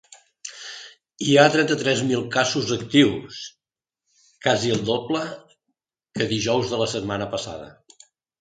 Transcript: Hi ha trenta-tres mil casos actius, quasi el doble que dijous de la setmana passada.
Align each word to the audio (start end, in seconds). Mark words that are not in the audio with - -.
Hi 1.25 1.35
ha 1.41 1.49
trenta-tres 1.55 2.01
mil 2.11 2.23
casos 2.35 2.71
actius, 2.77 3.41
quasi 4.47 4.75
el 4.77 4.81
doble 4.89 5.23
que 6.19 6.29
dijous 6.33 6.73
de 6.73 6.81
la 6.85 6.89
setmana 6.97 7.33
passada. 7.37 7.71